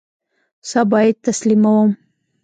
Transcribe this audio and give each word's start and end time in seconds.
سبا 0.69 0.99
یی 1.03 1.11
تسلیموم 1.25 1.89